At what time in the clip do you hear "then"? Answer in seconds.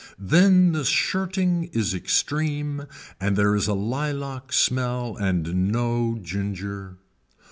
0.17-0.71